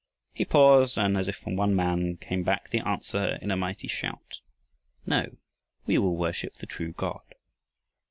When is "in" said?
3.39-3.51